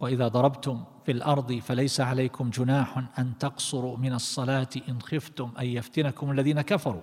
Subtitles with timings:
[0.00, 6.30] وإذا ضربتم في الأرض فليس عليكم جناح أن تقصروا من الصلاة إن خفتم أن يفتنكم
[6.30, 7.02] الذين كفروا.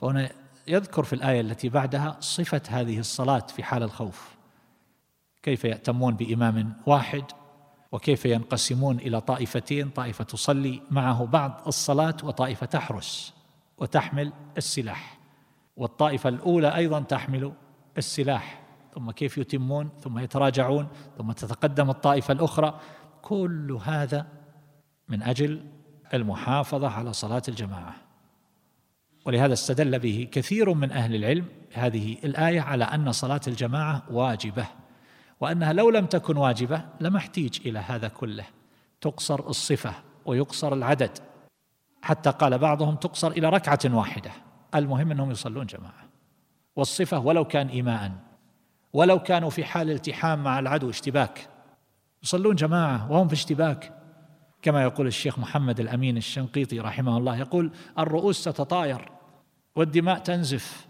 [0.00, 0.30] فهنا
[0.68, 4.34] يذكر في الآية التي بعدها صفة هذه الصلاة في حال الخوف.
[5.42, 7.24] كيف يأتمون بإمام واحد
[7.92, 13.34] وكيف ينقسمون إلى طائفتين طائفة تصلي معه بعض الصلاة وطائفة تحرس
[13.78, 15.18] وتحمل السلاح.
[15.76, 17.52] والطائفة الأولى أيضا تحمل
[17.98, 18.63] السلاح.
[18.94, 20.88] ثم كيف يتمون ثم يتراجعون
[21.18, 22.80] ثم تتقدم الطائفة الأخرى.
[23.22, 24.26] كل هذا
[25.08, 25.64] من أجل
[26.14, 27.94] المحافظة على صلاة الجماعة.
[29.26, 34.66] ولهذا استدل به كثير من أهل العلم هذه الآية على أن صلاة الجماعة واجبة
[35.40, 38.44] وأنها لو لم تكن واجبة لما احتيج إلى هذا كله.
[39.00, 39.94] تقصر الصفة
[40.26, 41.18] ويقصر العدد.
[42.02, 44.30] حتى قال بعضهم تقصر إلى ركعة واحدة.
[44.74, 46.04] المهم أنهم يصلون جماعة.
[46.76, 48.12] والصفة ولو كان ايماء
[48.94, 51.48] ولو كانوا في حال التحام مع العدو اشتباك.
[52.22, 53.92] يصلون جماعة وهم في اشتباك.
[54.62, 59.08] كما يقول الشيخ محمد الأمين الشنقيطي رحمه الله يقول الرؤوس تتطاير
[59.76, 60.86] والدماء تنزف.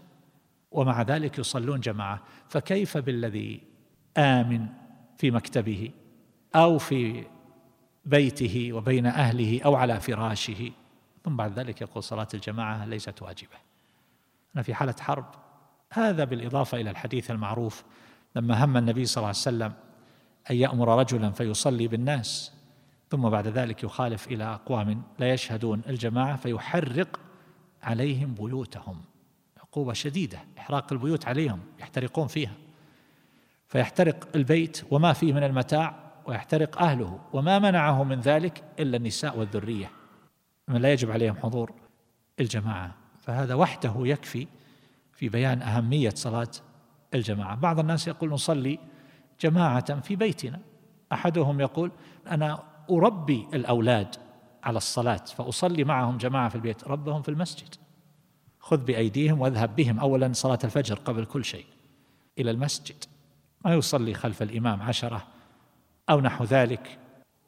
[0.71, 2.21] ومع ذلك يصلون جماعة.
[2.49, 3.61] فكيف بالذي
[4.17, 4.67] آمن
[5.17, 5.91] في مكتبه
[6.55, 7.23] أو في
[8.05, 10.71] بيته وبين أهله أو على فراشه؟
[11.23, 13.57] ثم بعد ذلك يقول صلاة الجماعة ليست واجبة.
[14.55, 15.44] أنا في حالة حرب
[15.93, 17.83] هذا بالإضافة إلى الحديث المعروف
[18.35, 19.73] لما هم النبي صلى الله عليه وسلم
[20.51, 22.51] أن يأمر رجلا فيصلي بالناس
[23.09, 27.19] ثم بعد ذلك يخالف إلى أقوام لا يشهدون الجماعة فيحرق
[27.83, 29.01] عليهم بيوتهم.
[29.57, 32.53] عقوبة شديدة إحراق البيوت عليهم يحترقون فيها.
[33.67, 39.91] فيحترق البيت وما فيه من المتاع ويحترق أهله وما منعه من ذلك إلا النساء والذرية.
[40.67, 41.71] من لا يجب عليهم حضور
[42.39, 42.95] الجماعة.
[43.21, 44.47] فهذا وحده يكفي
[45.15, 46.47] في بيان أهمية صلاة
[47.13, 47.55] الجماعة.
[47.55, 48.79] بعض الناس يقول نصلي
[49.41, 50.59] جماعة في بيتنا.
[51.13, 51.91] أحدهم يقول
[52.27, 54.15] أنا أربي الأولاد
[54.63, 56.87] على الصلاة فأصلي معهم جماعة في البيت.
[56.87, 57.75] ربهم في المسجد.
[58.59, 59.99] خذ بأيديهم واذهب بهم.
[59.99, 61.65] اولا صلاة الفجر قبل كل شيء
[62.39, 63.03] إلى المسجد.
[63.65, 65.27] ما يصلي خلف الإمام عشرة
[66.09, 66.99] أو نحو ذلك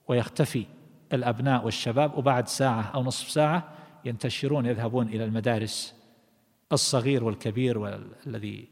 [0.08, 0.66] ويختفي
[1.14, 3.64] الأبناء والشباب وبعد ساعة أو نصف ساعة
[4.06, 5.97] ينتشرون يذهبون إلى المدارس
[6.72, 8.70] الصغير والكبير والذي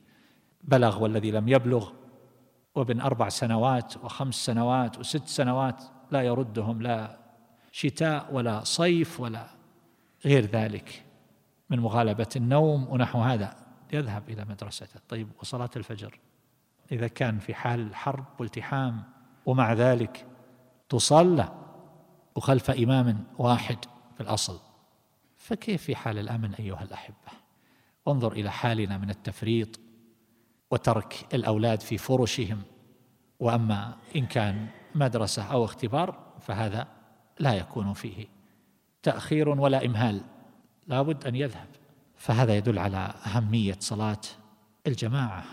[0.63, 1.91] بلغ والذي لم يبلغ
[2.75, 7.19] وابن أربع سنوات وخمس سنوات وست سنوات لا يردهم لا
[7.71, 9.47] شتاء ولا صيف ولا
[10.25, 11.05] غير ذلك
[11.69, 13.55] من مغالبة النوم ونحو هذا.
[13.93, 16.19] يذهب إلى مدرسته طيب وصلاة الفجر.
[16.91, 19.03] إذا كان في حال حرب والتحام
[19.45, 20.25] ومع ذلك
[20.89, 21.53] تصلى
[22.35, 23.77] وخلف إمام واحد
[24.15, 24.59] في الأصل.
[25.37, 27.44] فكيف في حال الأمن أيها الأحبة؟
[28.07, 29.79] انظر إلى حالنا من التفريط
[30.71, 32.61] وترك الأولاد في فرشهم.
[33.39, 36.87] وأما إن كان مدرسة أو اختبار فهذا
[37.39, 38.25] لا يكون فيه
[39.03, 40.21] تأخير ولا إمهال
[40.87, 41.67] لابد أن يذهب.
[42.15, 44.21] فهذا يدل على أهمية صلاة
[44.87, 45.43] الجماعة.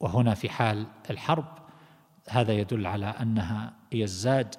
[0.00, 1.58] وهنا في حال الحرب
[2.28, 4.54] هذا يدل على أنها هي الزاد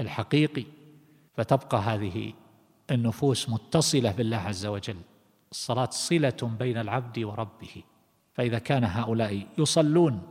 [0.00, 0.64] الحقيقي
[1.34, 2.32] فتبقى هذه
[2.90, 4.96] النفوس متصلة بالله عز وجل.
[5.52, 7.82] الصلاة صلة بين العبد وربه.
[8.34, 10.22] فإذا كان هؤلاء يصلون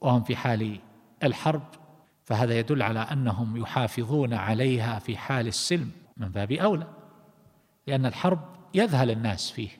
[0.00, 0.80] وهم في حال
[1.22, 1.62] الحرب
[2.24, 6.86] فهذا يدل على أنهم يحافظون عليها في حال السلم من باب أولى.
[7.86, 8.40] لأن الحرب
[8.74, 9.70] يذهل الناس فيه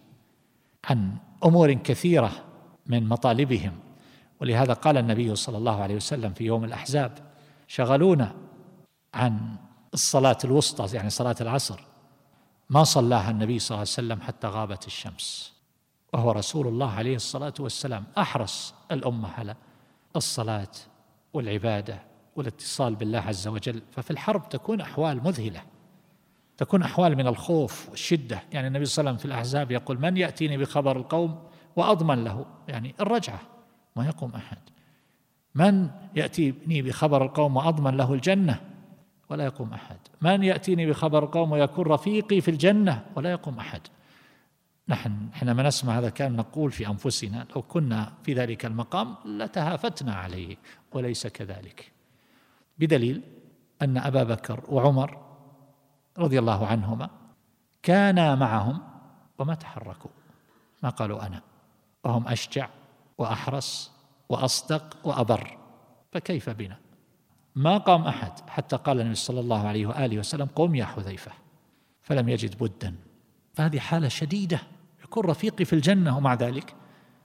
[0.85, 2.33] عن أمور كثيرة
[2.87, 3.73] من مطالبهم.
[4.41, 7.13] ولهذا قال النبي صلى الله عليه وسلم في يوم الأحزاب
[7.67, 8.35] شغلونا
[9.15, 9.57] عن
[9.95, 11.90] الصلاة الوسطى يعني صلاة العصر.
[12.71, 15.53] ما صلاها النبي صلى الله عليه وسلم حتى غابت الشمس.
[16.13, 19.55] وهو رسول الله عليه الصلاة والسلام أحرص الأمة على
[20.17, 20.69] الصلاة
[21.33, 22.03] والعبادة
[22.37, 23.83] والاتصال بالله عز وجل.
[23.93, 25.63] ففي الحرب تكون أحوال مذهلة
[26.57, 28.43] تكون أحوال من الخوف والشدة.
[28.53, 31.43] يعني النبي صلى الله عليه وسلم في الأحزاب يقول من يأتيني بخبر القوم
[31.77, 33.41] وأضمن له؟ يعني الرجعة
[33.97, 34.59] ما يقوم أحد.
[35.55, 38.70] من يأتيني بخبر القوم وأضمن له الجنة؟
[39.31, 39.99] ولا يقوم أحد.
[40.21, 43.81] من يأتيني بخبر القوم ويكون رفيقي في الجنة ولا يقوم أحد.
[44.89, 50.57] نحن حينما نسمع هذا كان نقول في أنفسنا لو كنا في ذلك المقام لتهافتنا عليه
[50.93, 51.93] وليس كذلك.
[52.79, 53.23] بدليل
[53.83, 55.19] أن أبا بكر وعمر
[56.19, 57.11] رضي الله عنهما
[57.83, 58.83] كانا معهم
[59.39, 60.11] وما تحركوا.
[60.83, 61.43] ما قالوا أنا.
[62.05, 62.69] وهم أشجع
[63.19, 63.91] وأحرص
[64.29, 65.59] وأصدق وأبر.
[66.13, 66.77] فكيف بنا؟
[67.55, 71.33] ما قام أحد حتى قال النبي صلى الله عليه وآله وسلم قم يا حذيفة.
[72.03, 72.95] فلم يجد بدا.
[73.55, 74.61] فهذه حالة شديدة
[75.05, 76.75] يكون رفيقي في الجنة ومع ذلك.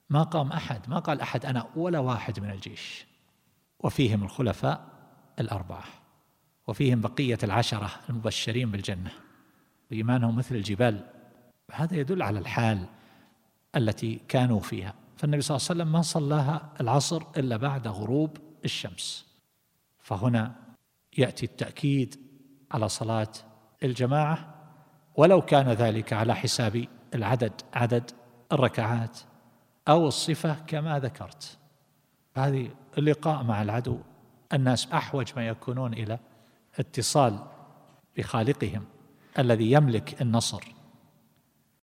[0.10, 3.06] ما قام أحد ما قال أحد أنا ولا واحد من الجيش.
[3.80, 4.86] وفيهم الخلفاء
[5.39, 5.83] الأربعة.
[6.68, 9.12] وفيهم بقية العشرة المبشرين بالجنة.
[9.92, 11.06] وإيمانهم مثل الجبال.
[11.72, 12.86] هذا يدل على الحال
[13.75, 14.94] التي كانوا فيها.
[15.18, 19.34] فالنبي صلى الله عليه وسلم ما صلاها العصر إلا بعد غروب الشمس.
[20.05, 20.55] فهنا
[21.17, 22.15] يأتي التأكيد
[22.71, 23.27] على صلاة
[23.83, 24.55] الجماعة
[25.15, 28.11] ولو كان ذلك على حساب العدد عدد
[28.51, 29.19] الركعات
[29.87, 31.57] أو الصفة كما ذكرت.
[32.37, 33.99] هذه اللقاء مع العدو
[34.53, 36.19] الناس أحوج ما يكونون إلى
[36.79, 37.39] اتصال
[38.17, 38.85] بخالقهم
[39.39, 40.75] الذي يملك النصر.